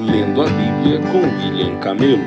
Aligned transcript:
Lendo 0.00 0.42
a 0.42 0.44
Bíblia 0.44 1.00
com 1.10 1.18
William 1.18 1.80
Camelo. 1.80 2.22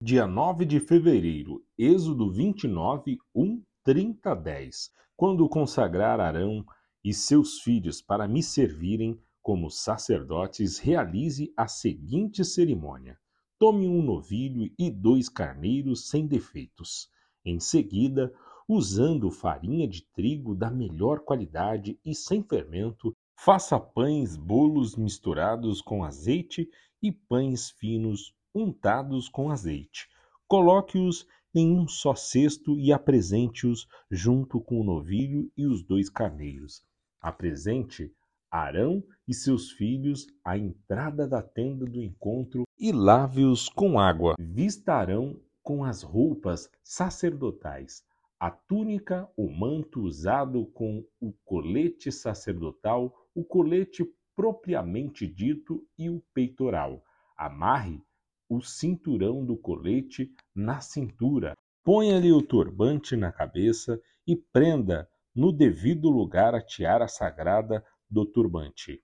Dia 0.00 0.26
9 0.26 0.64
de 0.64 0.80
fevereiro, 0.80 1.62
Êxodo 1.76 2.32
29, 2.32 3.18
1, 3.34 3.62
30, 3.84 4.34
10. 4.34 4.90
Quando 5.14 5.46
consagrar 5.46 6.18
Arão 6.18 6.64
e 7.04 7.12
seus 7.12 7.60
filhos 7.60 8.00
para 8.00 8.26
me 8.26 8.42
servirem 8.42 9.20
como 9.42 9.70
sacerdotes, 9.70 10.78
realize 10.78 11.52
a 11.54 11.68
seguinte 11.68 12.42
cerimônia: 12.42 13.18
tome 13.58 13.86
um 13.86 14.00
novilho 14.02 14.72
e 14.78 14.90
dois 14.90 15.28
carneiros 15.28 16.08
sem 16.08 16.26
defeitos. 16.26 17.06
Em 17.44 17.60
seguida, 17.60 18.32
usando 18.66 19.30
farinha 19.30 19.86
de 19.86 20.06
trigo 20.14 20.54
da 20.54 20.70
melhor 20.70 21.20
qualidade 21.20 22.00
e 22.02 22.14
sem 22.14 22.42
fermento, 22.42 23.14
faça 23.40 23.78
pães, 23.78 24.36
bolos 24.36 24.96
misturados 24.96 25.80
com 25.80 26.02
azeite 26.02 26.68
e 27.00 27.12
pães 27.12 27.70
finos 27.70 28.34
untados 28.52 29.28
com 29.28 29.48
azeite. 29.48 30.08
Coloque-os 30.48 31.24
em 31.54 31.72
um 31.72 31.86
só 31.86 32.16
cesto 32.16 32.76
e 32.76 32.92
apresente-os 32.92 33.86
junto 34.10 34.60
com 34.60 34.80
o 34.80 34.84
novilho 34.84 35.50
e 35.56 35.66
os 35.66 35.84
dois 35.84 36.10
carneiros. 36.10 36.82
Apresente 37.20 38.12
Arão 38.50 39.04
e 39.26 39.32
seus 39.32 39.70
filhos 39.70 40.26
à 40.44 40.58
entrada 40.58 41.28
da 41.28 41.40
tenda 41.40 41.84
do 41.84 42.02
encontro 42.02 42.64
e 42.76 42.90
lave-os 42.90 43.68
com 43.68 44.00
água. 44.00 44.34
Vistarão 44.36 45.40
com 45.62 45.84
as 45.84 46.02
roupas 46.02 46.68
sacerdotais 46.82 48.02
a 48.40 48.52
túnica, 48.52 49.28
o 49.36 49.50
manto 49.50 50.00
usado 50.00 50.64
com 50.66 51.04
o 51.20 51.32
colete 51.44 52.12
sacerdotal, 52.12 53.12
o 53.38 53.44
colete 53.44 54.04
propriamente 54.34 55.24
dito 55.24 55.86
e 55.96 56.10
o 56.10 56.20
peitoral. 56.34 57.04
Amarre 57.36 58.02
o 58.48 58.60
cinturão 58.60 59.44
do 59.44 59.56
colete 59.56 60.34
na 60.52 60.80
cintura. 60.80 61.56
Ponha-lhe 61.84 62.32
o 62.32 62.42
turbante 62.42 63.14
na 63.14 63.30
cabeça 63.30 64.02
e 64.26 64.34
prenda 64.34 65.08
no 65.32 65.52
devido 65.52 66.10
lugar 66.10 66.52
a 66.52 66.60
tiara 66.60 67.06
sagrada 67.06 67.84
do 68.10 68.26
turbante. 68.26 69.00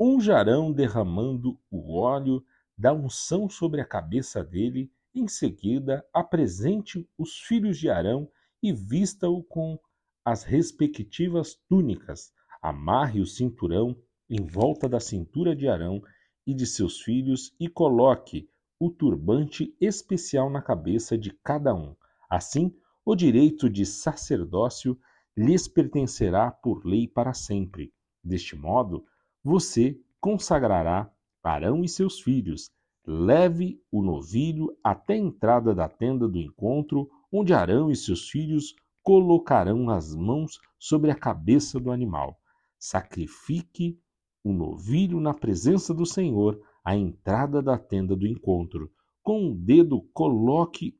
Unjarão 0.00 0.72
derramando 0.72 1.60
o 1.70 1.94
óleo 1.94 2.42
da 2.74 2.94
unção 2.94 3.50
sobre 3.50 3.82
a 3.82 3.84
cabeça 3.84 4.42
dele. 4.42 4.90
Em 5.14 5.28
seguida, 5.28 6.02
apresente 6.10 7.06
os 7.18 7.38
filhos 7.38 7.78
de 7.78 7.90
Arão 7.90 8.30
e 8.62 8.72
vista-o 8.72 9.42
com 9.42 9.78
as 10.24 10.42
respectivas 10.42 11.54
túnicas. 11.68 12.32
Amarre 12.60 13.20
o 13.20 13.26
cinturão 13.26 13.96
em 14.28 14.44
volta 14.44 14.88
da 14.88 15.00
cintura 15.00 15.54
de 15.54 15.68
Arão 15.68 16.02
e 16.46 16.52
de 16.52 16.66
seus 16.66 17.00
filhos 17.00 17.54
e 17.58 17.68
coloque 17.68 18.48
o 18.80 18.90
turbante 18.90 19.74
especial 19.80 20.50
na 20.50 20.62
cabeça 20.62 21.16
de 21.16 21.30
cada 21.42 21.74
um. 21.74 21.94
Assim, 22.28 22.74
o 23.04 23.14
direito 23.14 23.70
de 23.70 23.86
sacerdócio 23.86 24.98
lhes 25.36 25.68
pertencerá 25.68 26.50
por 26.50 26.84
lei 26.84 27.06
para 27.08 27.32
sempre. 27.32 27.92
Deste 28.22 28.56
modo, 28.56 29.04
você 29.42 29.98
consagrará 30.20 31.10
Arão 31.42 31.82
e 31.82 31.88
seus 31.88 32.20
filhos. 32.20 32.70
Leve 33.06 33.80
o 33.90 34.02
novilho 34.02 34.76
até 34.84 35.14
a 35.14 35.18
entrada 35.18 35.74
da 35.74 35.88
tenda 35.88 36.28
do 36.28 36.38
encontro 36.38 37.08
onde 37.32 37.54
Arão 37.54 37.90
e 37.90 37.96
seus 37.96 38.28
filhos 38.28 38.74
colocarão 39.02 39.88
as 39.88 40.14
mãos 40.14 40.60
sobre 40.78 41.10
a 41.10 41.14
cabeça 41.14 41.80
do 41.80 41.90
animal. 41.90 42.38
Sacrifique 42.78 43.98
o 44.44 44.52
novilho 44.52 45.20
na 45.20 45.34
presença 45.34 45.92
do 45.92 46.06
Senhor 46.06 46.60
à 46.84 46.96
entrada 46.96 47.60
da 47.60 47.76
tenda 47.76 48.14
do 48.14 48.26
encontro. 48.26 48.90
Com 49.22 49.50
o 49.50 49.54
dedo, 49.54 50.02
coloque 50.14 50.98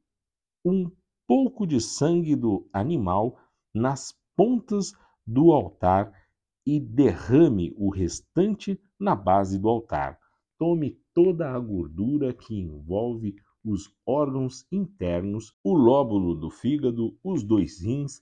um 0.64 0.90
pouco 1.26 1.66
de 1.66 1.80
sangue 1.80 2.34
do 2.34 2.68
animal 2.72 3.38
nas 3.72 4.14
pontas 4.36 4.92
do 5.26 5.52
altar 5.52 6.12
e 6.66 6.80
derrame 6.80 7.72
o 7.76 7.90
restante 7.90 8.80
na 8.98 9.14
base 9.14 9.58
do 9.58 9.68
altar. 9.68 10.18
Tome 10.58 10.98
toda 11.14 11.50
a 11.50 11.58
gordura 11.58 12.34
que 12.34 12.54
envolve 12.54 13.36
os 13.64 13.92
órgãos 14.06 14.66
internos, 14.72 15.54
o 15.62 15.74
lóbulo 15.74 16.34
do 16.34 16.50
fígado, 16.50 17.16
os 17.22 17.42
dois 17.42 17.80
rins 17.80 18.20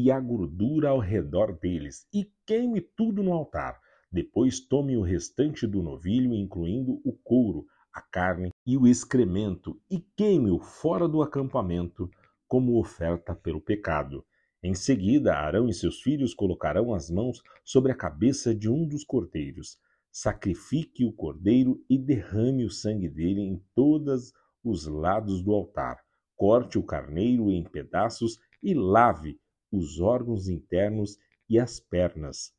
e 0.00 0.12
a 0.12 0.20
gordura 0.20 0.90
ao 0.90 1.00
redor 1.00 1.58
deles, 1.58 2.06
e 2.14 2.30
queime 2.46 2.80
tudo 2.80 3.20
no 3.20 3.32
altar. 3.32 3.80
Depois 4.12 4.60
tome 4.60 4.96
o 4.96 5.02
restante 5.02 5.66
do 5.66 5.82
novilho, 5.82 6.32
incluindo 6.32 7.00
o 7.04 7.12
couro, 7.12 7.66
a 7.92 8.00
carne 8.00 8.52
e 8.64 8.76
o 8.78 8.86
excremento, 8.86 9.76
e 9.90 9.98
queime-o 10.16 10.60
fora 10.60 11.08
do 11.08 11.20
acampamento, 11.20 12.08
como 12.46 12.78
oferta 12.78 13.34
pelo 13.34 13.60
pecado. 13.60 14.24
Em 14.62 14.72
seguida, 14.72 15.34
Arão 15.34 15.68
e 15.68 15.74
seus 15.74 16.00
filhos 16.00 16.32
colocarão 16.32 16.94
as 16.94 17.10
mãos 17.10 17.42
sobre 17.64 17.90
a 17.90 17.96
cabeça 17.96 18.54
de 18.54 18.70
um 18.70 18.86
dos 18.86 19.02
cordeiros. 19.02 19.78
Sacrifique 20.12 21.04
o 21.04 21.12
cordeiro 21.12 21.84
e 21.90 21.98
derrame 21.98 22.64
o 22.64 22.70
sangue 22.70 23.08
dele 23.08 23.40
em 23.40 23.60
todas 23.74 24.32
os 24.62 24.86
lados 24.86 25.42
do 25.42 25.52
altar. 25.52 25.98
Corte 26.36 26.78
o 26.78 26.84
carneiro 26.84 27.50
em 27.50 27.64
pedaços 27.64 28.38
e 28.62 28.74
lave 28.74 29.40
os 29.70 30.00
órgãos 30.00 30.48
internos 30.48 31.18
e 31.48 31.58
as 31.58 31.80
pernas. 31.80 32.52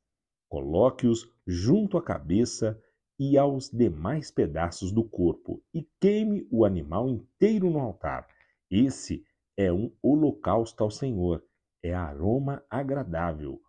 Coloque-os 0.48 1.30
junto 1.46 1.98
à 1.98 2.04
cabeça 2.04 2.82
e 3.20 3.38
aos 3.38 3.70
demais 3.70 4.32
pedaços 4.32 4.92
do 4.92 5.04
corpo 5.04 5.62
e 5.74 5.88
queime 6.00 6.48
o 6.50 6.66
animal 6.66 7.10
inteiro 7.10 7.70
no 7.70 7.80
altar. 7.80 8.28
Esse 8.72 9.24
é 9.58 9.72
um 9.72 9.92
holocausto 10.02 10.84
ao 10.84 10.90
Senhor, 10.90 11.44
é 11.84 11.94
aroma 11.94 12.64
agradável, 12.70 13.62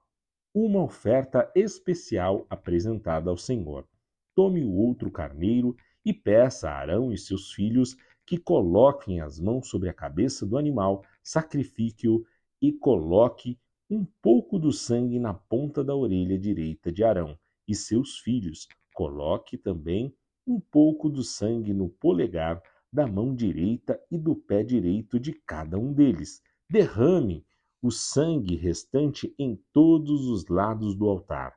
uma 0.54 0.82
oferta 0.82 1.50
especial 1.54 2.46
apresentada 2.48 3.30
ao 3.30 3.36
Senhor. 3.36 3.86
Tome 4.34 4.64
o 4.64 4.72
outro 4.72 5.10
carneiro 5.10 5.76
e 6.04 6.12
peça 6.12 6.70
a 6.70 6.74
Arão 6.74 7.12
e 7.12 7.18
seus 7.18 7.52
filhos 7.52 7.96
que 8.24 8.38
coloquem 8.38 9.20
as 9.20 9.40
mãos 9.40 9.68
sobre 9.68 9.88
a 9.88 9.92
cabeça 9.92 10.46
do 10.46 10.56
animal, 10.56 11.04
sacrifique-o 11.22 12.24
e 12.60 12.72
coloque 12.72 13.58
um 13.88 14.04
pouco 14.22 14.58
do 14.58 14.72
sangue 14.72 15.18
na 15.18 15.34
ponta 15.34 15.82
da 15.82 15.94
orelha 15.94 16.38
direita 16.38 16.92
de 16.92 17.02
Arão 17.02 17.38
e 17.66 17.74
seus 17.74 18.18
filhos. 18.18 18.68
Coloque 18.94 19.56
também 19.56 20.14
um 20.46 20.60
pouco 20.60 21.08
do 21.08 21.22
sangue 21.22 21.72
no 21.72 21.88
polegar 21.88 22.62
da 22.92 23.06
mão 23.06 23.34
direita 23.34 24.00
e 24.10 24.18
do 24.18 24.34
pé 24.34 24.62
direito 24.62 25.18
de 25.18 25.32
cada 25.32 25.78
um 25.78 25.92
deles. 25.92 26.42
Derrame 26.68 27.44
o 27.82 27.90
sangue 27.90 28.56
restante 28.56 29.34
em 29.38 29.56
todos 29.72 30.26
os 30.28 30.46
lados 30.48 30.94
do 30.94 31.08
altar. 31.08 31.56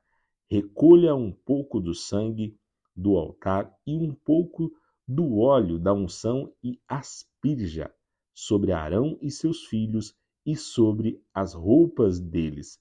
Recolha 0.49 1.15
um 1.15 1.31
pouco 1.31 1.79
do 1.79 1.93
sangue 1.93 2.55
do 2.95 3.17
altar 3.17 3.75
e 3.85 3.97
um 3.97 4.13
pouco 4.13 4.71
do 5.07 5.39
óleo 5.39 5.77
da 5.79 5.93
unção 5.93 6.53
e 6.63 6.79
asperja 6.87 7.93
sobre 8.33 8.71
Arão 8.71 9.17
e 9.21 9.29
seus 9.29 9.65
filhos 9.65 10.15
e 10.45 10.55
sobre 10.55 11.21
as 11.33 11.53
roupas 11.53 12.19
deles. 12.19 12.79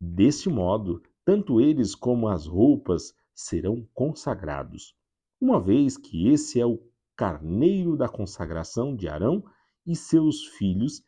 Deste 0.00 0.48
modo, 0.48 1.02
tanto 1.24 1.60
eles 1.60 1.94
como 1.94 2.28
as 2.28 2.46
roupas 2.46 3.14
serão 3.34 3.86
consagrados. 3.94 4.94
Uma 5.40 5.60
vez 5.60 5.96
que 5.96 6.28
esse 6.28 6.60
é 6.60 6.66
o 6.66 6.80
carneiro 7.14 7.96
da 7.96 8.08
consagração 8.08 8.94
de 8.94 9.08
Arão 9.08 9.44
e 9.86 9.94
seus 9.94 10.44
filhos, 10.46 11.04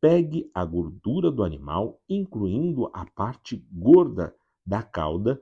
pegue 0.00 0.50
a 0.54 0.64
gordura 0.64 1.30
do 1.30 1.42
animal, 1.42 2.00
incluindo 2.08 2.90
a 2.92 3.06
parte 3.06 3.64
gorda 3.72 4.34
da 4.66 4.82
cauda 4.82 5.40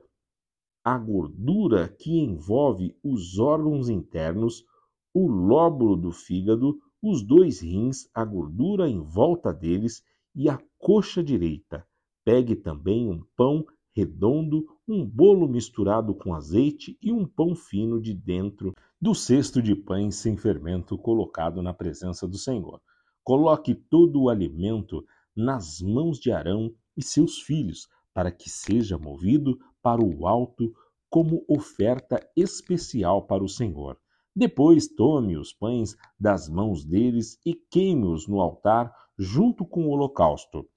a 0.83 0.97
gordura 0.97 1.87
que 1.87 2.19
envolve 2.19 2.93
os 3.01 3.39
órgãos 3.39 3.87
internos, 3.87 4.65
o 5.13 5.27
lóbulo 5.27 5.95
do 5.95 6.11
fígado, 6.11 6.77
os 7.03 7.21
dois 7.21 7.59
rins, 7.59 8.07
a 8.13 8.23
gordura 8.23 8.89
em 8.89 9.01
volta 9.01 9.53
deles 9.53 10.01
e 10.33 10.47
a 10.47 10.57
coxa 10.77 11.21
direita. 11.21 11.85
Pegue 12.23 12.55
também 12.55 13.09
um 13.09 13.21
pão 13.35 13.65
redondo, 13.93 14.65
um 14.87 15.05
bolo 15.05 15.45
misturado 15.45 16.15
com 16.15 16.33
azeite 16.33 16.97
e 17.01 17.11
um 17.11 17.27
pão 17.27 17.53
fino 17.55 18.01
de 18.01 18.13
dentro 18.13 18.73
do 19.01 19.13
cesto 19.13 19.61
de 19.61 19.75
pães 19.75 20.15
sem 20.15 20.37
fermento 20.37 20.97
colocado 20.97 21.61
na 21.61 21.73
presença 21.73 22.25
do 22.25 22.37
Senhor. 22.37 22.81
Coloque 23.21 23.75
todo 23.75 24.21
o 24.21 24.29
alimento 24.29 25.05
nas 25.35 25.81
mãos 25.81 26.17
de 26.17 26.31
Arão 26.31 26.73
e 26.95 27.03
seus 27.03 27.39
filhos, 27.39 27.89
para 28.13 28.31
que 28.31 28.49
seja 28.49 28.97
movido 28.97 29.59
para 29.81 30.01
o 30.01 30.25
alto 30.25 30.73
como 31.09 31.43
oferta 31.49 32.25
especial 32.35 33.27
para 33.27 33.43
o 33.43 33.49
Senhor. 33.49 33.99
Depois 34.35 34.87
tome 34.87 35.37
os 35.37 35.53
pães 35.53 35.95
das 36.19 36.49
mãos 36.49 36.83
deles 36.83 37.39
e 37.45 37.53
queime-os 37.53 38.27
no 38.27 38.41
altar 38.41 38.91
junto 39.17 39.63
com 39.63 39.85
o 39.85 39.89
holocausto. 39.89 40.67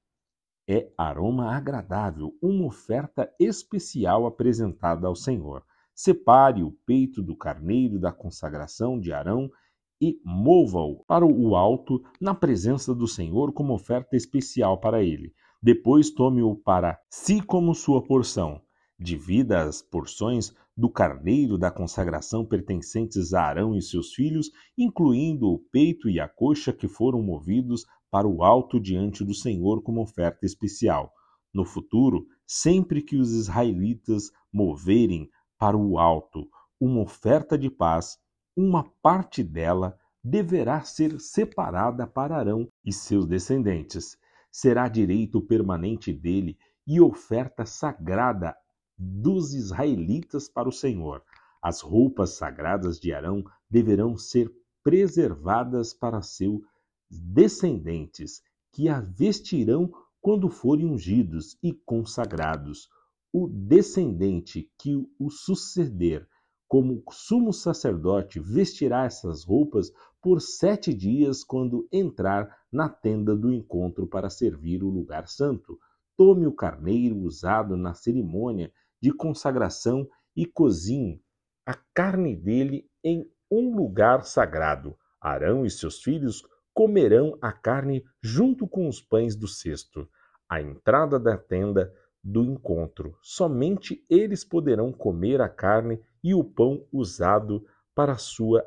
É 0.69 0.93
aroma 0.99 1.55
agradável, 1.55 2.37
uma 2.43 2.67
oferta 2.67 3.32
especial 3.41 4.26
apresentada 4.26 5.06
ao 5.06 5.14
Senhor. 5.14 5.64
Separe 5.94 6.62
o 6.62 6.73
peito 6.85 7.23
do 7.23 7.35
carneiro 7.35 7.99
da 7.99 8.12
consagração 8.12 9.00
de 9.00 9.12
Arão 9.12 9.50
e 9.99 10.20
mova-o 10.23 11.02
para 11.06 11.25
o 11.25 11.56
alto 11.56 12.02
na 12.20 12.35
presença 12.35 12.94
do 12.94 13.06
Senhor 13.06 13.52
como 13.52 13.73
oferta 13.73 14.17
especial 14.17 14.79
para 14.79 15.02
ele. 15.02 15.32
Depois 15.62 16.11
tome-o 16.11 16.55
para 16.55 17.00
si 17.09 17.41
como 17.41 17.75
sua 17.75 18.02
porção. 18.02 18.61
Divida 18.99 19.62
as 19.62 19.81
porções 19.81 20.55
do 20.76 20.90
carneiro 20.90 21.56
da 21.56 21.70
consagração 21.70 22.44
pertencentes 22.44 23.32
a 23.32 23.43
Arão 23.43 23.75
e 23.75 23.81
seus 23.81 24.12
filhos, 24.12 24.50
incluindo 24.76 25.49
o 25.49 25.58
peito 25.58 26.11
e 26.11 26.20
a 26.20 26.28
coxa 26.28 26.73
que 26.73 26.87
foram 26.87 27.23
movidos 27.23 27.87
para 28.11 28.28
o 28.28 28.44
alto 28.44 28.78
diante 28.78 29.25
do 29.25 29.34
Senhor 29.34 29.82
como 29.82 30.02
oferta 30.02 30.44
especial. 30.44 31.12
No 31.52 31.64
futuro, 31.64 32.26
sempre 32.46 33.00
que 33.00 33.17
os 33.17 33.32
israelitas 33.32 34.31
moverem 34.52 35.31
para 35.58 35.76
o 35.76 35.99
alto 35.99 36.46
uma 36.78 37.00
oferta 37.00 37.56
de 37.56 37.70
paz, 37.70 38.19
uma 38.55 38.84
parte 39.00 39.43
dela 39.43 39.99
deverá 40.23 40.82
ser 40.82 41.19
separada 41.19 42.06
para 42.06 42.37
Arão 42.37 42.69
e 42.84 42.93
seus 42.93 43.26
descendentes. 43.26 44.19
Será 44.50 44.88
direito 44.88 45.40
permanente 45.40 46.12
dele 46.12 46.58
e 46.87 47.00
oferta 47.00 47.64
sagrada 47.64 48.55
dos 48.99 49.55
israelitas 49.55 50.49
para 50.49 50.69
o 50.69 50.73
Senhor. 50.73 51.23
As 51.63 51.81
roupas 51.81 52.31
sagradas 52.31 52.99
de 52.99 53.13
Arão 53.13 53.45
deverão 53.69 54.17
ser 54.17 54.53
preservadas 54.83 55.93
para 55.93 56.23
seus 56.23 56.63
descendentes, 57.11 58.41
que 58.73 58.89
a 58.89 59.01
vestirão 59.01 59.91
quando 60.21 60.49
forem 60.49 60.87
ungidos 60.87 61.59
e 61.63 61.73
consagrados. 61.73 62.89
O 63.33 63.49
descendente 63.49 64.71
que 64.79 64.97
o 65.19 65.31
suceder 65.31 66.27
como 66.69 67.03
sumo 67.11 67.53
sacerdote 67.53 68.41
vestirá 68.41 69.05
essas 69.05 69.45
roupas 69.45 69.93
por 70.21 70.41
sete 70.41 70.93
dias 70.93 71.45
quando 71.45 71.87
entrar 71.93 72.49
na 72.73 72.89
tenda 72.89 73.37
do 73.37 73.53
encontro 73.53 74.07
para 74.07 74.31
servir 74.31 74.83
o 74.83 74.89
lugar 74.89 75.29
santo. 75.29 75.79
Tome 76.17 76.47
o 76.47 76.53
carneiro 76.53 77.19
usado 77.19 77.77
na 77.77 77.95
cerimônia 77.95 78.73
de 79.01 79.13
consagração 79.13 80.09
e 80.35 80.47
cozinhe 80.47 81.23
a 81.65 81.75
carne 81.95 82.37
dele 82.37 82.89
em 83.03 83.29
um 83.51 83.75
lugar 83.75 84.25
sagrado. 84.25 84.97
Arão 85.21 85.67
e 85.67 85.71
seus 85.71 86.03
filhos 86.03 86.43
comerão 86.73 87.37
a 87.41 87.51
carne 87.53 88.05
junto 88.23 88.69
com 88.69 88.89
os 88.89 89.01
pães 89.01 89.35
do 89.35 89.49
cesto. 89.49 90.09
À 90.49 90.61
entrada 90.61 91.19
da 91.19 91.37
tenda 91.37 91.93
do 92.23 92.45
encontro, 92.45 93.17
somente 93.23 94.05
eles 94.09 94.45
poderão 94.45 94.93
comer 94.93 95.41
a 95.41 95.49
carne 95.49 96.01
e 96.23 96.35
o 96.35 96.45
pão 96.45 96.87
usado 96.93 97.65
para 97.95 98.17
sua 98.17 98.65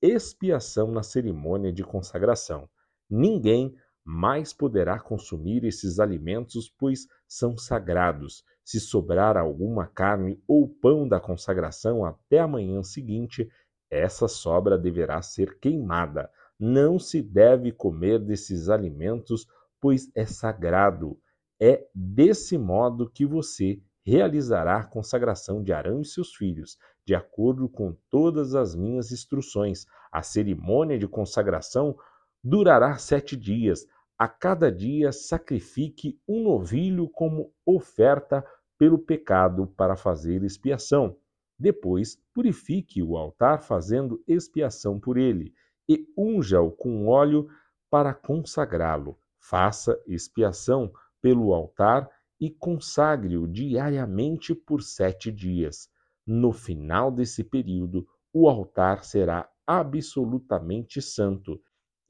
expiação 0.00 0.90
na 0.90 1.02
cerimônia 1.02 1.72
de 1.72 1.84
consagração. 1.84 2.68
Ninguém 3.08 3.74
mais 4.04 4.52
poderá 4.52 4.98
consumir 4.98 5.64
esses 5.64 6.00
alimentos, 6.00 6.68
pois 6.68 7.06
são 7.28 7.56
sagrados. 7.56 8.42
Se 8.64 8.78
sobrar 8.80 9.36
alguma 9.36 9.86
carne 9.86 10.40
ou 10.46 10.68
pão 10.68 11.06
da 11.06 11.20
consagração 11.20 12.04
até 12.04 12.38
a 12.38 12.48
manhã 12.48 12.82
seguinte, 12.82 13.48
essa 13.90 14.28
sobra 14.28 14.78
deverá 14.78 15.20
ser 15.20 15.58
queimada. 15.58 16.30
Não 16.58 16.98
se 16.98 17.20
deve 17.20 17.72
comer 17.72 18.18
desses 18.18 18.68
alimentos, 18.68 19.46
pois 19.80 20.10
é 20.14 20.24
sagrado. 20.24 21.18
É 21.60 21.86
desse 21.94 22.56
modo 22.56 23.10
que 23.10 23.26
você 23.26 23.82
realizará 24.04 24.78
a 24.78 24.86
consagração 24.86 25.62
de 25.62 25.72
Arão 25.72 26.00
e 26.00 26.04
seus 26.04 26.34
filhos, 26.34 26.76
de 27.06 27.14
acordo 27.14 27.68
com 27.68 27.96
todas 28.10 28.54
as 28.54 28.74
minhas 28.74 29.12
instruções. 29.12 29.86
A 30.10 30.22
cerimônia 30.22 30.98
de 30.98 31.06
consagração 31.06 31.96
durará 32.42 32.96
sete 32.96 33.36
dias. 33.36 33.86
A 34.18 34.28
cada 34.28 34.70
dia 34.70 35.10
sacrifique 35.12 36.20
um 36.28 36.42
novilho 36.42 37.08
como 37.08 37.52
oferta 37.66 38.44
pelo 38.78 38.98
pecado 38.98 39.66
para 39.76 39.96
fazer 39.96 40.42
expiação. 40.42 41.16
Depois, 41.58 42.20
purifique 42.34 43.02
o 43.02 43.16
altar 43.16 43.62
fazendo 43.62 44.22
expiação 44.26 44.98
por 44.98 45.16
ele 45.16 45.54
e 45.88 46.06
unja-o 46.16 46.70
com 46.70 47.06
óleo 47.06 47.48
para 47.90 48.14
consagrá-lo. 48.14 49.18
Faça 49.38 50.00
expiação 50.06 50.92
pelo 51.20 51.52
altar 51.52 52.08
e 52.40 52.50
consagre-o 52.50 53.46
diariamente 53.46 54.54
por 54.54 54.82
sete 54.82 55.30
dias. 55.30 55.88
No 56.26 56.52
final 56.52 57.10
desse 57.10 57.44
período, 57.44 58.06
o 58.32 58.48
altar 58.48 59.04
será 59.04 59.48
absolutamente 59.66 61.00
santo, 61.00 61.60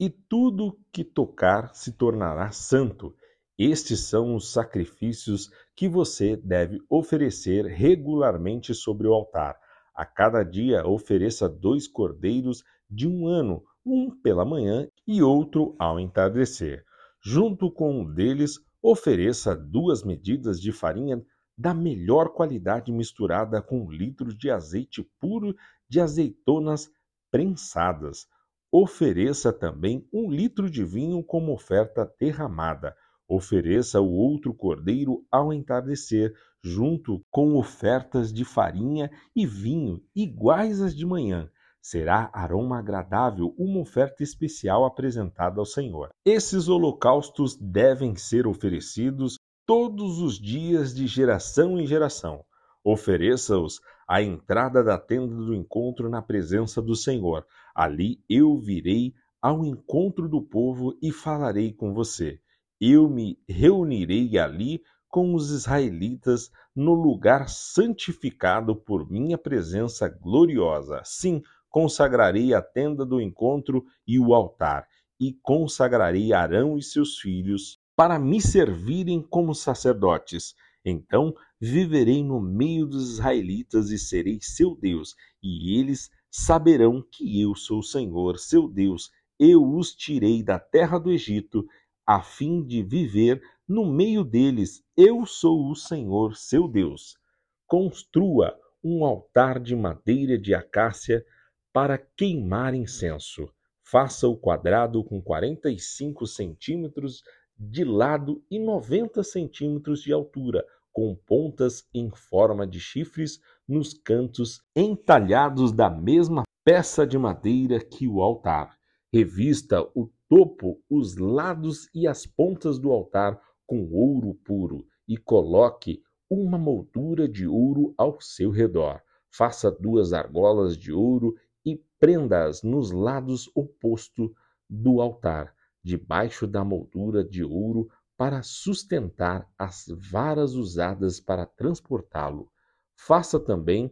e 0.05 0.09
tudo 0.09 0.77
que 0.91 1.03
tocar 1.03 1.73
se 1.73 1.91
tornará 1.93 2.51
santo. 2.51 3.15
Estes 3.57 4.01
são 4.01 4.35
os 4.35 4.51
sacrifícios 4.51 5.49
que 5.75 5.87
você 5.87 6.35
deve 6.35 6.79
oferecer 6.89 7.65
regularmente 7.65 8.73
sobre 8.73 9.07
o 9.07 9.13
altar. 9.13 9.55
A 9.95 10.05
cada 10.05 10.43
dia 10.43 10.85
ofereça 10.85 11.47
dois 11.47 11.87
cordeiros 11.87 12.63
de 12.89 13.07
um 13.07 13.27
ano, 13.27 13.63
um 13.85 14.09
pela 14.21 14.43
manhã 14.43 14.87
e 15.07 15.21
outro 15.21 15.75
ao 15.79 15.99
entardecer. 15.99 16.83
Junto 17.23 17.71
com 17.71 18.01
um 18.01 18.13
deles, 18.13 18.59
Ofereça 18.85 19.55
duas 19.55 20.03
medidas 20.03 20.59
de 20.59 20.73
farinha 20.73 21.25
da 21.57 21.73
melhor 21.73 22.33
qualidade 22.33 22.91
misturada 22.91 23.61
com 23.61 23.85
um 23.85 23.89
litro 23.89 24.35
de 24.35 24.51
azeite 24.51 25.09
puro 25.21 25.55
de 25.87 26.01
azeitonas 26.01 26.91
prensadas. 27.31 28.27
Ofereça 28.75 29.53
também 29.53 30.03
um 30.11 30.31
litro 30.31 30.67
de 30.67 30.83
vinho 30.83 31.23
como 31.23 31.53
oferta 31.53 32.11
derramada. 32.19 32.95
Ofereça 33.27 34.01
o 34.01 34.11
outro 34.11 34.51
cordeiro 34.51 35.23
ao 35.31 35.53
entardecer, 35.53 36.33
junto 36.59 37.23
com 37.29 37.55
ofertas 37.55 38.33
de 38.33 38.43
farinha 38.43 39.11
e 39.35 39.45
vinho 39.45 40.01
iguais 40.15 40.81
às 40.81 40.95
de 40.95 41.05
manhã 41.05 41.47
será 41.83 42.29
aroma 42.33 42.79
agradável 42.79 43.53
uma 43.57 43.81
oferta 43.81 44.23
especial 44.23 44.85
apresentada 44.85 45.59
ao 45.59 45.65
Senhor. 45.65 46.09
Esses 46.25 46.69
holocaustos 46.69 47.57
devem 47.57 48.15
ser 48.15 48.47
oferecidos 48.47 49.37
todos 49.65 50.19
os 50.19 50.39
dias 50.39 50.95
de 50.95 51.05
geração 51.05 51.77
em 51.77 51.85
geração. 51.85 52.45
Ofereça-os 52.85 53.81
à 54.07 54.21
entrada 54.21 54.83
da 54.83 54.97
tenda 54.97 55.35
do 55.35 55.53
encontro 55.53 56.09
na 56.09 56.21
presença 56.21 56.81
do 56.81 56.95
Senhor. 56.95 57.45
Ali 57.75 58.21
eu 58.29 58.57
virei 58.57 59.13
ao 59.41 59.65
encontro 59.65 60.29
do 60.29 60.41
povo 60.41 60.97
e 61.01 61.11
falarei 61.11 61.73
com 61.73 61.93
você. 61.93 62.39
Eu 62.79 63.09
me 63.09 63.37
reunirei 63.47 64.37
ali 64.37 64.81
com 65.09 65.35
os 65.35 65.51
israelitas 65.51 66.49
no 66.75 66.93
lugar 66.93 67.47
santificado 67.47 68.75
por 68.75 69.09
minha 69.09 69.37
presença 69.37 70.09
gloriosa. 70.09 71.01
Sim, 71.03 71.41
consagrarei 71.69 72.53
a 72.53 72.61
tenda 72.61 73.05
do 73.05 73.21
encontro 73.21 73.85
e 74.07 74.19
o 74.19 74.33
altar, 74.33 74.87
e 75.19 75.33
consagrarei 75.41 76.33
Arão 76.33 76.77
e 76.77 76.81
seus 76.81 77.19
filhos 77.19 77.79
para 77.95 78.17
me 78.17 78.41
servirem 78.41 79.21
como 79.21 79.53
sacerdotes. 79.53 80.55
Então 80.85 81.33
viverei 81.59 82.23
no 82.23 82.41
meio 82.41 82.85
dos 82.85 83.13
israelitas 83.13 83.89
e 83.89 83.97
serei 83.97 84.39
seu 84.41 84.75
Deus, 84.75 85.15
e 85.41 85.79
eles 85.79 86.09
saberão 86.29 87.01
que 87.01 87.41
eu 87.41 87.55
sou 87.55 87.79
o 87.79 87.83
Senhor, 87.83 88.37
seu 88.37 88.67
Deus. 88.67 89.11
Eu 89.39 89.63
os 89.63 89.93
tirei 89.95 90.43
da 90.43 90.59
terra 90.59 90.99
do 90.99 91.11
Egito, 91.11 91.65
a 92.05 92.21
fim 92.21 92.63
de 92.63 92.83
viver 92.83 93.41
no 93.67 93.85
meio 93.85 94.23
deles. 94.23 94.83
Eu 94.95 95.25
sou 95.25 95.69
o 95.69 95.75
Senhor, 95.75 96.35
seu 96.35 96.67
Deus. 96.67 97.17
Construa 97.65 98.57
um 98.83 99.05
altar 99.05 99.59
de 99.59 99.75
madeira 99.75 100.37
de 100.37 100.53
acácia 100.53 101.25
para 101.71 101.97
queimar 101.97 102.73
incenso. 102.73 103.49
Faça 103.83 104.27
o 104.27 104.37
quadrado 104.37 105.03
com 105.03 105.21
45 105.21 106.25
centímetros 106.25 107.23
de 107.57 107.83
lado 107.83 108.43
e 108.49 108.59
90 108.59 109.23
centímetros 109.23 110.01
de 110.01 110.11
altura, 110.11 110.65
com 110.91 111.15
pontas 111.15 111.87
em 111.93 112.09
forma 112.11 112.67
de 112.67 112.79
chifres 112.79 113.39
nos 113.67 113.93
cantos 113.93 114.61
entalhados 114.75 115.71
da 115.71 115.89
mesma 115.89 116.43
peça 116.63 117.05
de 117.05 117.17
madeira 117.17 117.79
que 117.79 118.07
o 118.07 118.21
altar. 118.21 118.77
Revista 119.11 119.81
o 119.95 120.09
topo, 120.29 120.81
os 120.89 121.17
lados 121.17 121.89
e 121.93 122.07
as 122.07 122.25
pontas 122.25 122.79
do 122.79 122.91
altar 122.91 123.39
com 123.65 123.89
ouro 123.91 124.33
puro 124.43 124.85
e 125.07 125.17
coloque 125.17 126.01
uma 126.29 126.57
moldura 126.57 127.27
de 127.27 127.47
ouro 127.47 127.93
ao 127.97 128.19
seu 128.19 128.49
redor. 128.49 129.01
Faça 129.29 129.71
duas 129.71 130.13
argolas 130.13 130.77
de 130.77 130.91
ouro 130.91 131.35
e 131.65 131.81
prenda-as 131.99 132.63
nos 132.63 132.91
lados 132.91 133.49
opostos 133.55 134.31
do 134.69 135.01
altar, 135.01 135.53
debaixo 135.83 136.47
da 136.47 136.63
moldura 136.63 137.23
de 137.23 137.43
ouro, 137.43 137.89
para 138.15 138.41
sustentar 138.41 139.47
as 139.57 139.85
varas 140.11 140.53
usadas 140.53 141.19
para 141.19 141.45
transportá-lo. 141.45 142.49
Faça 142.95 143.39
também 143.39 143.91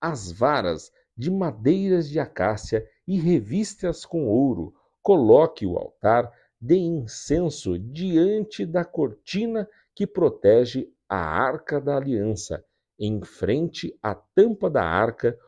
as 0.00 0.32
varas 0.32 0.90
de 1.16 1.30
madeiras 1.30 2.08
de 2.08 2.18
acácia 2.18 2.84
e 3.06 3.18
reviste-as 3.18 4.04
com 4.04 4.26
ouro. 4.26 4.74
Coloque 5.02 5.66
o 5.66 5.76
altar 5.76 6.32
de 6.60 6.76
incenso 6.76 7.78
diante 7.78 8.64
da 8.66 8.84
cortina 8.84 9.68
que 9.94 10.06
protege 10.06 10.88
a 11.08 11.18
arca 11.18 11.80
da 11.80 11.96
aliança, 11.96 12.64
em 12.98 13.22
frente 13.22 13.96
à 14.02 14.14
tampa 14.14 14.68
da 14.68 14.82
arca, 14.82 15.38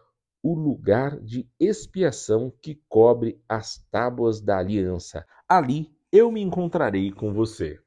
o 0.43 0.55
lugar 0.55 1.21
de 1.21 1.49
expiação 1.59 2.53
que 2.63 2.81
cobre 2.89 3.43
as 3.49 3.79
tábuas 3.91 4.41
da 4.41 4.59
aliança. 4.59 5.27
Ali 5.52 5.90
eu 6.12 6.30
me 6.30 6.40
encontrarei 6.40 7.11
com 7.11 7.33
você. 7.35 7.80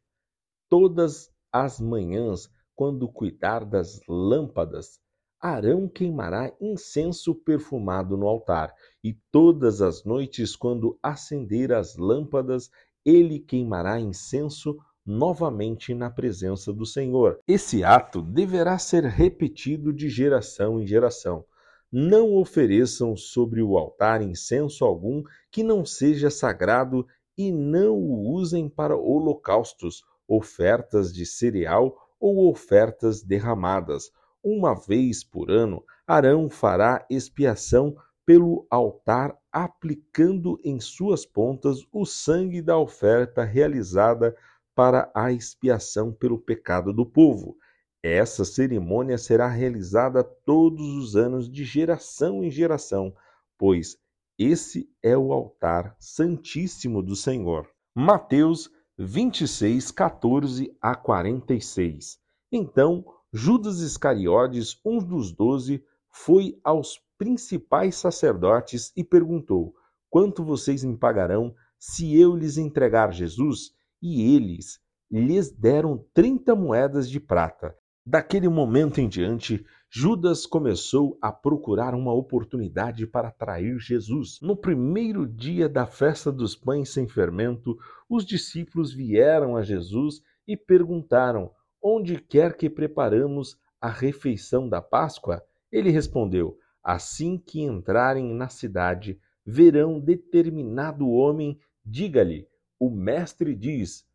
Todas 0.68 1.32
as 1.50 1.80
manhãs, 1.80 2.50
quando 2.76 3.08
cuidar 3.08 3.64
das 3.64 4.02
lâmpadas, 4.06 5.00
Arão 5.40 5.88
queimará 5.88 6.52
incenso 6.60 7.34
perfumado 7.34 8.18
no 8.18 8.28
altar, 8.28 8.74
e 9.02 9.14
todas 9.32 9.82
as 9.82 10.04
noites, 10.04 10.58
quando 10.58 11.00
acender 11.02 11.72
as 11.72 11.96
lâmpadas, 11.96 12.70
ele 13.06 13.40
queimará 13.40 13.98
incenso 13.98 14.78
novamente 15.06 15.94
na 15.94 16.10
presença 16.10 16.74
do 16.74 16.86
Senhor. 16.86 17.40
Esse 17.48 17.82
ato 17.82 18.22
deverá 18.22 18.78
ser 18.78 19.06
repetido 19.06 19.94
de 19.94 20.10
geração 20.10 20.82
em 20.82 20.86
geração. 20.86 21.46
Não 21.90 22.36
ofereçam 22.36 23.16
sobre 23.16 23.62
o 23.62 23.78
altar 23.78 24.22
incenso 24.22 24.84
algum 24.84 25.24
que 25.50 25.64
não 25.64 25.86
seja 25.86 26.30
sagrado 26.30 27.08
e 27.38 27.52
não 27.52 27.98
o 27.98 28.32
usem 28.32 28.70
para 28.70 28.96
holocaustos, 28.96 30.04
ofertas 30.28 31.14
de 31.14 31.26
cereal 31.26 31.96
ou 32.20 32.50
ofertas 32.50 33.22
derramadas. 33.22 34.12
Uma 34.44 34.74
vez 34.74 35.24
por 35.24 35.50
ano, 35.50 35.84
Arão 36.08 36.50
fará 36.50 37.06
expiação 37.10 37.96
pelo 38.26 38.66
altar, 38.70 39.38
aplicando 39.52 40.60
em 40.64 40.80
suas 40.80 41.26
pontas 41.26 41.86
o 41.92 42.06
sangue 42.06 42.62
da 42.62 42.78
oferta 42.78 43.44
realizada 43.44 44.36
para 44.76 45.12
a 45.14 45.32
expiação 45.32 46.12
pelo 46.12 46.40
pecado 46.40 46.94
do 46.94 47.06
povo. 47.06 47.58
Essa 48.02 48.44
cerimônia 48.44 49.18
será 49.18 49.48
realizada 49.48 50.24
todos 50.24 50.86
os 50.96 51.16
anos, 51.16 51.50
de 51.50 51.64
geração 51.64 52.44
em 52.44 52.52
geração, 52.52 53.14
pois 53.58 53.98
esse 54.38 54.90
é 55.02 55.18
o 55.18 55.32
altar 55.32 55.96
santíssimo 56.00 57.02
do 57.02 57.16
Senhor. 57.16 57.68
Mateus 57.96 58.70
26, 58.98 59.92
14 59.92 60.76
a 60.82 60.96
46. 60.96 62.18
Então 62.52 63.06
Judas 63.32 63.80
Iscariotes, 63.80 64.80
um 64.86 65.00
dos 65.00 65.32
doze, 65.32 65.84
foi 66.12 66.60
aos 66.64 67.02
principais 67.18 67.96
sacerdotes 67.96 68.92
e 68.96 69.04
perguntou: 69.04 69.74
Quanto 70.10 70.44
vocês 70.44 70.84
me 70.84 70.96
pagarão 70.96 71.56
se 71.80 72.16
eu 72.16 72.36
lhes 72.36 72.58
entregar 72.58 73.12
Jesus? 73.12 73.72
E 74.00 74.36
eles 74.36 74.80
lhes 75.10 75.52
deram 75.52 76.06
trinta 76.14 76.56
moedas 76.56 77.10
de 77.10 77.20
prata. 77.20 77.76
Daquele 78.06 78.50
momento 78.50 79.00
em 79.00 79.08
diante, 79.08 79.66
Judas 79.90 80.46
começou 80.46 81.18
a 81.22 81.32
procurar 81.32 81.96
uma 81.96 82.14
oportunidade 82.14 83.08
para 83.08 83.32
trair 83.32 83.80
Jesus. 83.80 84.40
No 84.42 84.58
primeiro 84.58 85.26
dia 85.26 85.70
da 85.70 85.86
festa 85.86 86.30
dos 86.30 86.54
pães 86.54 86.90
sem 86.90 87.08
fermento, 87.08 87.78
os 88.10 88.26
discípulos 88.26 88.94
vieram 88.94 89.56
a 89.56 89.64
Jesus 89.64 90.22
e 90.46 90.58
perguntaram: 90.58 91.50
Onde 91.82 92.18
quer 92.20 92.58
que 92.58 92.70
preparamos 92.70 93.56
a 93.80 93.88
refeição 93.88 94.68
da 94.68 94.82
Páscoa? 94.82 95.42
Ele 95.72 95.90
respondeu: 95.90 96.58
Assim 96.84 97.38
que 97.38 97.62
entrarem 97.62 98.34
na 98.34 98.50
cidade, 98.50 99.18
verão 99.46 99.98
determinado 99.98 101.10
homem, 101.10 101.58
diga-lhe: 101.86 102.50
O 102.78 102.90
mestre 102.90 103.56
diz: 103.56 104.06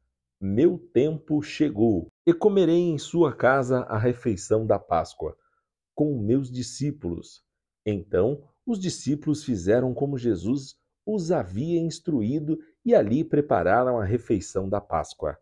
Meu 0.40 0.78
tempo 0.78 1.42
chegou, 1.42 2.12
e 2.24 2.32
comerei 2.32 2.78
em 2.78 2.96
sua 2.96 3.34
casa 3.34 3.80
a 3.80 3.98
refeição 3.98 4.64
da 4.64 4.78
Páscoa, 4.78 5.36
com 5.94 6.16
meus 6.16 6.48
discípulos. 6.48 7.42
Então 7.84 8.42
os 8.64 8.78
discípulos 8.78 9.42
fizeram 9.42 9.92
como 9.92 10.16
Jesus 10.16 10.76
os 11.04 11.32
havia 11.32 11.80
instruído 11.80 12.58
e 12.84 12.94
ali 12.94 13.24
prepararam 13.24 13.98
a 13.98 14.04
refeição 14.04 14.68
da 14.68 14.80
Páscoa. 14.80 15.36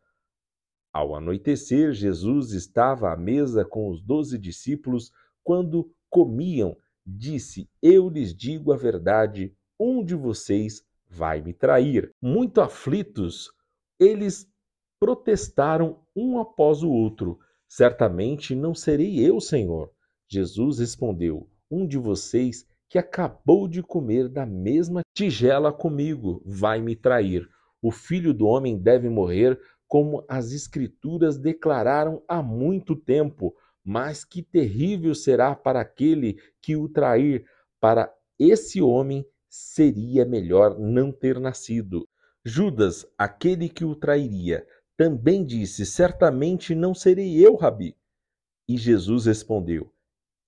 Ao 0.93 1.15
anoitecer, 1.15 1.93
Jesus 1.93 2.53
estava 2.53 3.13
à 3.13 3.17
mesa 3.17 3.67
com 3.67 3.91
os 3.91 4.01
doze 4.01 4.39
discípulos 4.39 5.11
quando 5.45 5.93
comiam 6.09 6.75
disse: 7.07 7.69
Eu 7.83 8.09
lhes 8.09 8.35
digo 8.35 8.73
a 8.73 8.77
verdade, 8.77 9.55
um 9.79 10.03
de 10.03 10.15
vocês 10.15 10.83
vai 11.07 11.43
me 11.43 11.53
trair. 11.53 12.11
Muito 12.23 12.61
aflitos, 12.61 13.53
eles 14.01 14.49
protestaram 15.07 16.01
um 16.17 16.41
após 16.41 16.83
o 16.83 16.91
outro: 16.91 17.39
Certamente 17.69 18.57
não 18.57 18.75
serei 18.75 19.25
eu, 19.25 19.41
Senhor. 19.41 19.89
Jesus 20.29 20.81
respondeu: 20.81 21.49
Um 21.71 21.87
de 21.87 21.97
vocês 21.97 22.67
que 22.89 22.99
acabou 22.99 23.69
de 23.69 23.85
comer 23.85 24.29
da 24.29 24.45
mesma 24.45 25.03
tigela 25.15 25.73
comigo 25.73 26.43
vai 26.45 26.81
me 26.81 26.97
trair. 26.97 27.49
O 27.81 27.93
filho 27.93 28.35
do 28.35 28.47
homem 28.47 28.77
deve 28.77 29.09
morrer, 29.09 29.57
como 29.87 30.25
as 30.29 30.51
Escrituras 30.51 31.39
declararam 31.39 32.21
há 32.27 32.43
muito 32.43 32.97
tempo 32.97 33.55
mas 33.89 34.25
que 34.25 34.43
terrível 34.43 35.15
será 35.15 35.55
para 35.55 35.81
aquele 35.81 36.37
que 36.61 36.75
o 36.75 36.89
trair. 36.89 37.47
Para 37.79 38.13
esse 38.37 38.83
homem 38.83 39.25
seria 39.49 40.25
melhor 40.25 40.77
não 40.77 41.13
ter 41.13 41.39
nascido. 41.39 42.09
Judas, 42.45 43.07
aquele 43.17 43.69
que 43.69 43.85
o 43.85 43.95
trairia, 43.95 44.67
também 44.97 45.45
disse: 45.45 45.85
Certamente 45.85 46.75
não 46.75 46.95
serei 46.95 47.45
eu, 47.45 47.55
Rabi. 47.55 47.97
E 48.69 48.77
Jesus 48.77 49.27
respondeu: 49.27 49.93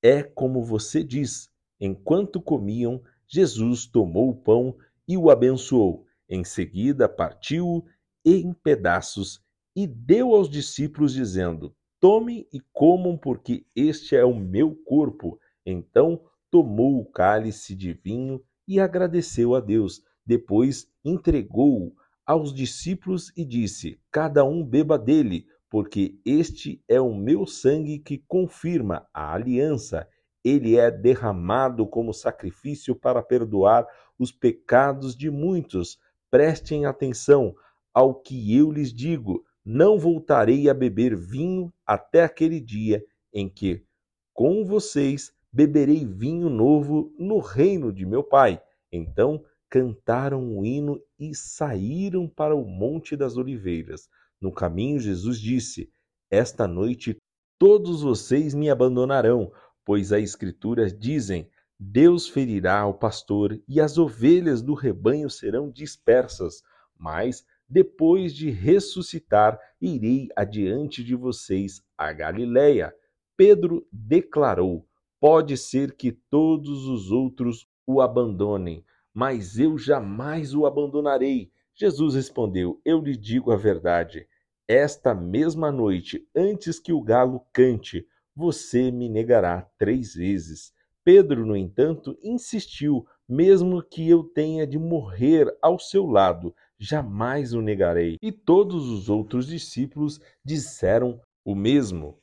É 0.03 0.23
como 0.23 0.65
você 0.65 1.05
diz. 1.05 1.51
Enquanto 1.81 2.41
comiam, 2.41 3.01
Jesus 3.27 3.87
tomou 3.87 4.31
o 4.31 4.37
pão 4.37 4.77
e 5.07 5.17
o 5.17 5.31
abençoou. 5.31 6.05
Em 6.29 6.43
seguida, 6.43 7.09
partiu-o 7.09 7.85
em 8.25 8.53
pedaços 8.53 9.41
e 9.77 9.87
deu 9.87 10.35
aos 10.35 10.51
discípulos, 10.51 11.13
dizendo: 11.13 11.75
Tomem 12.01 12.47
e 12.53 12.61
comam, 12.73 13.17
porque 13.17 13.67
este 13.77 14.17
é 14.17 14.25
o 14.25 14.35
meu 14.35 14.75
corpo. 14.75 15.39
Então 15.65 16.21
tomou 16.51 16.99
o 16.99 17.05
cálice 17.05 17.75
de 17.77 17.93
vinho 17.93 18.43
e 18.67 18.81
agradeceu 18.81 19.55
a 19.55 19.61
Deus. 19.61 20.03
Depois 20.25 20.91
entregou-o 21.05 21.95
aos 22.29 22.53
discípulos 22.53 23.33
e 23.35 23.43
disse: 23.43 23.99
Cada 24.13 24.45
um 24.45 24.63
beba 24.63 24.99
dele, 24.99 25.47
porque 25.71 26.21
este 26.27 26.85
é 26.87 27.01
o 27.01 27.15
meu 27.15 27.47
sangue 27.47 27.99
que 27.99 28.19
confirma 28.19 29.09
a 29.15 29.33
aliança. 29.33 30.07
Ele 30.45 30.77
é 30.77 30.91
derramado 30.91 31.87
como 31.87 32.13
sacrifício 32.13 32.95
para 32.95 33.23
perdoar 33.23 33.87
os 34.19 34.31
pecados 34.31 35.17
de 35.17 35.31
muitos. 35.31 35.99
Prestem 36.31 36.85
atenção 36.85 37.55
ao 37.95 38.15
que 38.15 38.55
eu 38.55 38.71
lhes 38.71 38.93
digo 38.93 39.43
não 39.65 39.99
voltarei 39.99 40.71
a 40.71 40.75
beber 40.75 41.15
vinho 41.15 41.71
até 41.87 42.25
aquele 42.25 42.59
dia 42.59 43.05
em 43.33 43.51
que, 43.51 43.85
com 44.33 44.65
vocês, 44.65 45.31
beberei 45.53 46.07
vinho 46.07 46.49
novo 46.49 47.13
no 47.19 47.39
reino 47.39 47.93
de 47.93 48.07
meu 48.07 48.25
Pai. 48.25 48.63
Então 48.91 49.45
cantaram 49.71 50.43
um 50.43 50.65
hino 50.65 51.01
e 51.19 51.35
saíram 51.35 52.29
para 52.29 52.55
o 52.55 52.65
Monte 52.65 53.17
das 53.17 53.37
Oliveiras. 53.37 54.09
No 54.41 54.53
caminho, 54.53 54.99
Jesus 54.99 55.41
disse: 55.41 55.91
Esta 56.31 56.67
noite 56.67 57.17
todos 57.59 58.03
vocês 58.03 58.55
me 58.55 58.71
abandonarão, 58.71 59.53
pois 59.85 60.13
as 60.13 60.23
Escrituras 60.23 60.97
dizem: 60.97 61.49
Deus 61.79 62.29
ferirá 62.29 62.87
o 62.87 62.95
pastor 62.95 63.61
e 63.69 63.81
as 63.81 63.99
ovelhas 63.99 64.63
do 64.63 64.75
rebanho 64.75 65.31
serão 65.31 65.71
dispersas. 65.71 66.63
Mas 66.99 67.45
depois 67.69 68.35
de 68.35 68.51
ressuscitar, 68.51 69.61
irei 69.81 70.29
adiante 70.35 71.05
de 71.05 71.15
vocês 71.15 71.83
a 71.97 72.13
Galiléia. 72.13 72.95
Pedro 73.37 73.87
declarou: 73.93 74.89
Pode 75.21 75.57
ser 75.57 75.95
que 75.95 76.13
todos 76.13 76.87
os 76.87 77.11
outros 77.11 77.69
o 77.87 78.01
abandonem, 78.01 78.85
mas 79.15 79.59
eu 79.59 79.79
jamais 79.79 80.55
o 80.55 80.67
abandonarei. 80.67 81.51
Jesus 81.75 82.15
respondeu: 82.15 82.81
Eu 82.85 83.01
lhe 83.01 83.17
digo 83.17 83.53
a 83.53 83.57
verdade. 83.57 84.27
Esta 84.67 85.15
mesma 85.15 85.73
noite, 85.73 86.29
antes 86.35 86.79
que 86.79 86.93
o 86.93 87.01
galo 87.01 87.41
cante, 87.53 88.07
você 88.35 88.91
me 88.91 89.09
negará 89.09 89.63
três 89.79 90.15
vezes. 90.15 90.73
Pedro, 91.05 91.47
no 91.47 91.57
entanto, 91.57 92.19
insistiu: 92.23 93.07
mesmo 93.29 93.83
que 93.83 94.09
eu 94.09 94.25
tenha 94.25 94.67
de 94.67 94.79
morrer 94.79 95.47
ao 95.61 95.79
seu 95.79 96.07
lado, 96.07 96.55
jamais 96.79 97.53
o 97.53 97.61
negarei. 97.61 98.17
E 98.23 98.33
todos 98.33 98.89
os 98.89 99.09
outros 99.09 99.47
discípulos 99.47 100.21
disseram 100.45 101.21
o 101.45 101.55
mesmo. 101.55 102.21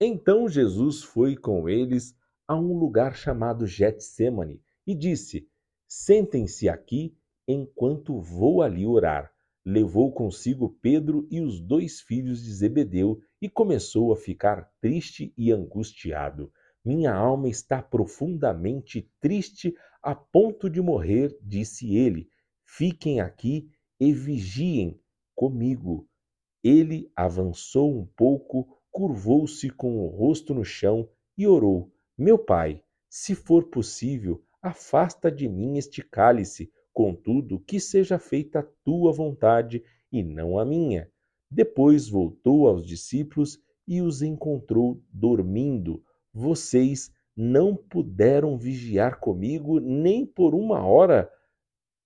Então 0.00 0.48
Jesus 0.48 1.02
foi 1.02 1.36
com 1.36 1.68
eles 1.68 2.14
a 2.46 2.54
um 2.54 2.78
lugar 2.78 3.16
chamado 3.16 3.66
Getsemane 3.66 4.60
e 4.86 4.94
disse: 4.94 5.48
Sentem-se 5.88 6.68
aqui 6.68 7.16
enquanto 7.46 8.20
vou 8.20 8.62
ali 8.62 8.86
orar. 8.86 9.32
Levou 9.64 10.12
consigo 10.12 10.76
Pedro 10.80 11.26
e 11.30 11.40
os 11.40 11.60
dois 11.60 12.00
filhos 12.00 12.42
de 12.42 12.52
Zebedeu 12.52 13.20
e 13.40 13.48
começou 13.48 14.12
a 14.12 14.16
ficar 14.16 14.70
triste 14.80 15.32
e 15.36 15.50
angustiado. 15.52 16.52
Minha 16.84 17.12
alma 17.12 17.48
está 17.48 17.82
profundamente 17.82 19.10
triste 19.20 19.74
a 20.00 20.14
ponto 20.14 20.70
de 20.70 20.80
morrer, 20.80 21.36
disse 21.42 21.96
ele. 21.96 22.28
Fiquem 22.64 23.20
aqui 23.20 23.68
e 23.98 24.12
vigiem 24.12 25.00
comigo. 25.34 26.08
Ele 26.62 27.10
avançou 27.16 27.92
um 27.92 28.06
pouco, 28.06 28.78
curvou-se 28.90 29.68
com 29.70 29.98
o 29.98 30.06
rosto 30.06 30.54
no 30.54 30.64
chão 30.64 31.08
e 31.36 31.46
orou: 31.46 31.92
Meu 32.16 32.38
pai, 32.38 32.82
se 33.08 33.34
for 33.34 33.64
possível, 33.64 34.45
afasta 34.66 35.30
de 35.30 35.48
mim 35.48 35.78
este 35.78 36.02
cálice, 36.02 36.70
contudo, 36.92 37.60
que 37.60 37.78
seja 37.78 38.18
feita 38.18 38.60
a 38.60 38.66
tua 38.84 39.12
vontade 39.12 39.82
e 40.10 40.22
não 40.22 40.58
a 40.58 40.64
minha. 40.64 41.08
Depois 41.50 42.08
voltou 42.08 42.66
aos 42.66 42.84
discípulos 42.84 43.60
e 43.86 44.02
os 44.02 44.22
encontrou 44.22 45.00
dormindo. 45.12 46.02
Vocês 46.32 47.12
não 47.36 47.76
puderam 47.76 48.58
vigiar 48.58 49.20
comigo 49.20 49.78
nem 49.78 50.26
por 50.26 50.54
uma 50.54 50.84
hora? 50.84 51.30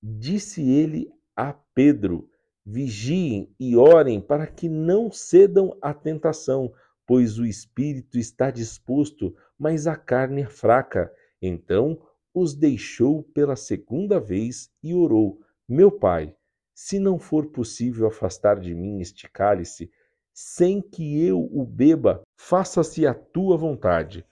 Disse 0.02 0.68
ele 0.68 1.10
a 1.34 1.52
Pedro: 1.74 2.28
Vigiem 2.66 3.54
e 3.58 3.76
orem 3.76 4.20
para 4.20 4.46
que 4.46 4.68
não 4.68 5.10
cedam 5.10 5.76
à 5.80 5.94
tentação, 5.94 6.72
pois 7.06 7.38
o 7.38 7.46
espírito 7.46 8.18
está 8.18 8.50
disposto, 8.50 9.34
mas 9.58 9.86
a 9.86 9.96
carne 9.96 10.42
é 10.42 10.46
fraca. 10.46 11.10
Então 11.40 11.98
os 12.34 12.54
deixou 12.54 13.22
pela 13.22 13.56
segunda 13.56 14.20
vez 14.20 14.70
e 14.82 14.94
orou: 14.94 15.40
Meu 15.68 15.90
pai, 15.90 16.34
se 16.74 16.98
não 16.98 17.18
for 17.18 17.46
possível 17.46 18.06
afastar 18.06 18.58
de 18.58 18.74
mim 18.74 19.00
este 19.00 19.28
cálice, 19.28 19.90
sem 20.32 20.80
que 20.80 21.22
eu 21.22 21.40
o 21.52 21.64
beba, 21.64 22.22
faça-se 22.38 23.06
a 23.06 23.12
tua 23.12 23.56
vontade. 23.56 24.24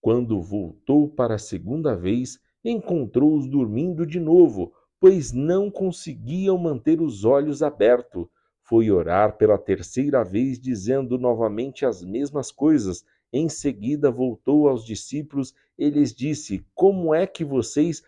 Quando 0.00 0.42
voltou 0.42 1.08
para 1.08 1.36
a 1.36 1.38
segunda 1.38 1.94
vez, 1.94 2.38
encontrou-os 2.64 3.46
dormindo 3.46 4.06
de 4.06 4.18
novo, 4.18 4.72
pois 4.98 5.32
não 5.32 5.70
conseguiam 5.70 6.58
manter 6.58 7.00
os 7.00 7.24
olhos 7.24 7.62
abertos. 7.62 8.26
Foi 8.62 8.90
orar 8.90 9.36
pela 9.36 9.58
terceira 9.58 10.24
vez, 10.24 10.58
dizendo 10.58 11.18
novamente 11.18 11.84
as 11.84 12.02
mesmas 12.02 12.50
coisas. 12.50 13.04
Em 13.36 13.48
seguida 13.48 14.12
voltou 14.12 14.68
aos 14.68 14.86
discípulos 14.86 15.52
e 15.76 15.90
lhes 15.90 16.14
disse: 16.14 16.64
Como 16.72 17.12
é 17.12 17.26
que 17.26 17.44
vocês 17.44 18.00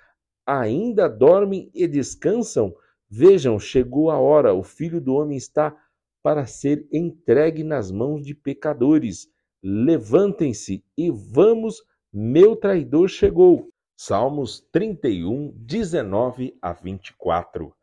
ainda 0.47 1.09
dormem 1.09 1.69
e 1.75 1.89
descansam? 1.89 2.73
Vejam, 3.11 3.59
chegou 3.59 4.09
a 4.09 4.21
hora, 4.21 4.55
o 4.55 4.63
filho 4.63 5.01
do 5.01 5.15
homem 5.15 5.37
está 5.37 5.77
para 6.23 6.47
ser 6.47 6.87
entregue 6.93 7.65
nas 7.65 7.91
mãos 7.91 8.25
de 8.25 8.37
pecadores. 8.37 9.29
Levantem-se 9.61 10.85
e 10.97 11.11
vamos, 11.11 11.83
meu 12.13 12.55
traidor 12.55 13.09
chegou. 13.09 13.69
Salmos 13.97 14.61
31, 14.71 15.53
19 15.57 16.57
a 16.63 16.73
24. 16.73 17.75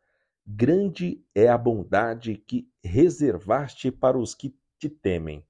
Grande 0.46 1.22
é 1.34 1.48
a 1.48 1.58
bondade 1.58 2.38
que 2.38 2.66
reservaste 2.82 3.90
para 3.90 4.16
os 4.16 4.34
que 4.34 4.56
te 4.78 4.88
temem. 4.88 5.44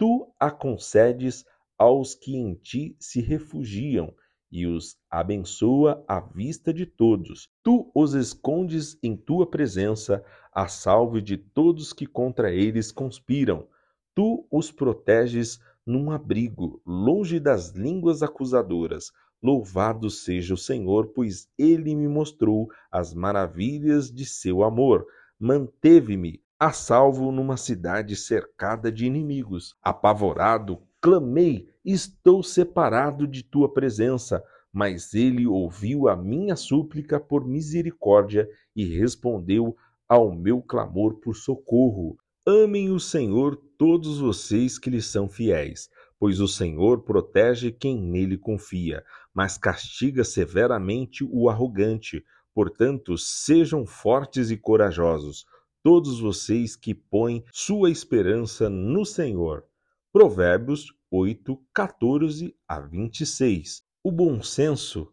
Tu 0.00 0.32
a 0.40 0.50
concedes 0.50 1.44
aos 1.76 2.14
que 2.14 2.34
em 2.34 2.54
ti 2.54 2.96
se 2.98 3.20
refugiam 3.20 4.14
e 4.50 4.66
os 4.66 4.96
abençoa 5.10 6.02
à 6.08 6.20
vista 6.20 6.72
de 6.72 6.86
todos. 6.86 7.50
Tu 7.62 7.92
os 7.94 8.14
escondes 8.14 8.98
em 9.02 9.14
tua 9.14 9.46
presença, 9.46 10.24
a 10.54 10.68
salve 10.68 11.20
de 11.20 11.36
todos 11.36 11.92
que 11.92 12.06
contra 12.06 12.50
eles 12.50 12.90
conspiram. 12.90 13.68
Tu 14.14 14.46
os 14.50 14.72
proteges 14.72 15.60
num 15.84 16.10
abrigo, 16.10 16.80
longe 16.86 17.38
das 17.38 17.72
línguas 17.72 18.22
acusadoras. 18.22 19.12
Louvado 19.42 20.08
seja 20.08 20.54
o 20.54 20.56
Senhor, 20.56 21.08
pois 21.08 21.46
ele 21.58 21.94
me 21.94 22.08
mostrou 22.08 22.70
as 22.90 23.12
maravilhas 23.12 24.10
de 24.10 24.24
seu 24.24 24.64
amor. 24.64 25.06
Manteve-me 25.38 26.42
a 26.60 26.72
salvo 26.72 27.32
numa 27.32 27.56
cidade 27.56 28.14
cercada 28.14 28.92
de 28.92 29.06
inimigos. 29.06 29.74
Apavorado, 29.82 30.82
clamei 31.00 31.70
Estou 31.82 32.42
separado 32.42 33.26
de 33.26 33.42
tua 33.42 33.72
presença. 33.72 34.44
Mas 34.70 35.14
ele 35.14 35.46
ouviu 35.46 36.06
a 36.06 36.14
minha 36.14 36.54
súplica 36.54 37.18
por 37.18 37.46
misericórdia 37.46 38.46
e 38.76 38.84
respondeu 38.84 39.74
ao 40.06 40.30
meu 40.30 40.60
clamor 40.60 41.14
por 41.14 41.34
socorro. 41.34 42.18
Amem 42.46 42.90
o 42.90 43.00
Senhor 43.00 43.56
todos 43.78 44.18
vocês 44.18 44.78
que 44.78 44.90
lhe 44.90 45.00
são 45.00 45.28
fiéis, 45.28 45.88
pois 46.18 46.40
o 46.40 46.46
Senhor 46.46 47.02
protege 47.02 47.72
quem 47.72 47.98
nele 47.98 48.36
confia, 48.36 49.02
mas 49.32 49.56
castiga 49.56 50.22
severamente 50.22 51.24
o 51.24 51.48
arrogante. 51.48 52.22
Portanto, 52.54 53.16
sejam 53.16 53.86
fortes 53.86 54.50
e 54.50 54.56
corajosos, 54.56 55.46
todos 55.82 56.20
vocês 56.20 56.76
que 56.76 56.94
põem 56.94 57.44
sua 57.52 57.90
esperança 57.90 58.68
no 58.68 59.04
Senhor. 59.04 59.64
Provérbios 60.12 60.86
8, 61.10 61.56
14 61.74 62.54
a 62.68 62.80
26. 62.80 63.82
O 64.04 64.12
bom 64.12 64.42
senso 64.42 65.12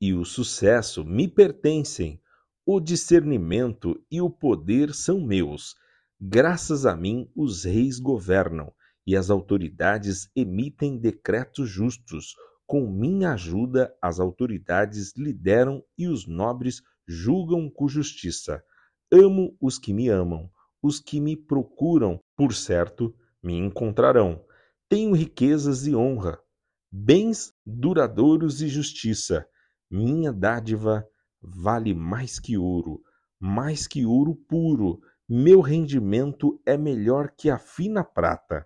e 0.00 0.12
o 0.12 0.24
sucesso 0.24 1.04
me 1.04 1.28
pertencem, 1.28 2.20
o 2.66 2.80
discernimento 2.80 4.02
e 4.10 4.20
o 4.20 4.30
poder 4.30 4.94
são 4.94 5.20
meus. 5.20 5.76
Graças 6.20 6.86
a 6.86 6.96
mim, 6.96 7.30
os 7.34 7.64
reis 7.64 7.98
governam 7.98 8.72
e 9.06 9.16
as 9.16 9.30
autoridades 9.30 10.30
emitem 10.34 10.98
decretos 10.98 11.68
justos. 11.68 12.34
Com 12.66 12.90
minha 12.90 13.32
ajuda, 13.32 13.94
as 14.00 14.20
autoridades 14.20 15.12
lideram 15.16 15.82
e 15.98 16.08
os 16.08 16.26
nobres 16.26 16.82
julgam 17.06 17.68
com 17.68 17.88
justiça. 17.88 18.62
Amo 19.12 19.56
os 19.60 19.76
que 19.76 19.92
me 19.92 20.08
amam, 20.08 20.48
os 20.80 21.00
que 21.00 21.20
me 21.20 21.36
procuram, 21.36 22.20
por 22.36 22.54
certo, 22.54 23.12
me 23.42 23.56
encontrarão. 23.56 24.44
Tenho 24.88 25.14
riquezas 25.14 25.84
e 25.86 25.96
honra, 25.96 26.38
bens 26.92 27.52
duradouros 27.66 28.62
e 28.62 28.68
justiça. 28.68 29.44
Minha 29.90 30.32
dádiva 30.32 31.04
vale 31.42 31.92
mais 31.92 32.38
que 32.38 32.56
ouro, 32.56 33.02
mais 33.40 33.88
que 33.88 34.06
ouro 34.06 34.36
puro. 34.48 35.00
Meu 35.28 35.60
rendimento 35.60 36.60
é 36.64 36.76
melhor 36.76 37.32
que 37.36 37.50
a 37.50 37.58
fina 37.58 38.04
prata. 38.04 38.64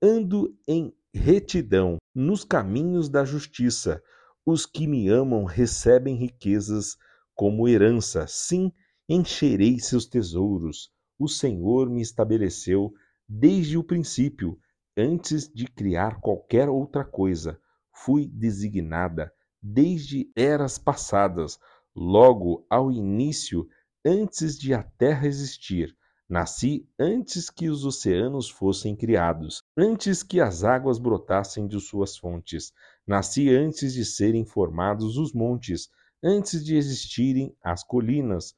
Ando 0.00 0.56
em 0.68 0.94
retidão 1.12 1.96
nos 2.14 2.44
caminhos 2.44 3.08
da 3.08 3.24
justiça. 3.24 4.00
Os 4.44 4.64
que 4.64 4.86
me 4.86 5.08
amam 5.08 5.44
recebem 5.44 6.14
riquezas 6.14 6.96
como 7.34 7.68
herança. 7.68 8.26
Sim, 8.28 8.72
encherei 9.08 9.78
seus 9.78 10.06
tesouros. 10.06 10.90
O 11.18 11.28
Senhor 11.28 11.88
me 11.88 12.00
estabeleceu 12.00 12.92
Desde 13.28 13.76
o 13.76 13.82
princípio, 13.82 14.56
antes 14.96 15.52
de 15.52 15.66
criar 15.66 16.20
qualquer 16.20 16.68
outra 16.68 17.04
coisa, 17.04 17.60
fui 17.92 18.28
designada 18.28 19.32
desde 19.60 20.30
eras 20.36 20.78
passadas, 20.78 21.58
logo 21.92 22.64
ao 22.70 22.92
início, 22.92 23.68
antes 24.04 24.56
de 24.56 24.72
a 24.72 24.84
terra 24.84 25.26
existir. 25.26 25.96
Nasci 26.28 26.88
antes 26.98 27.50
que 27.50 27.68
os 27.68 27.84
oceanos 27.84 28.48
fossem 28.48 28.94
criados, 28.94 29.62
antes 29.76 30.22
que 30.22 30.40
as 30.40 30.62
águas 30.62 31.00
brotassem 31.00 31.66
de 31.66 31.80
suas 31.80 32.16
fontes. 32.16 32.72
Nasci 33.04 33.50
antes 33.50 33.92
de 33.92 34.04
serem 34.04 34.44
formados 34.44 35.16
os 35.16 35.32
montes, 35.32 35.88
antes 36.22 36.64
de 36.64 36.76
existirem 36.76 37.56
as 37.60 37.82
colinas, 37.82 38.54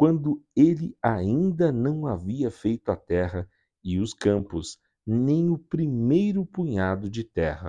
quando 0.00 0.42
ele 0.56 0.96
ainda 1.02 1.70
não 1.70 2.06
havia 2.06 2.50
feito 2.50 2.90
a 2.90 2.96
terra 2.96 3.46
e 3.84 4.00
os 4.00 4.14
campos, 4.14 4.78
nem 5.06 5.50
o 5.50 5.58
primeiro 5.58 6.46
punhado 6.46 7.10
de 7.10 7.22
terra. 7.22 7.68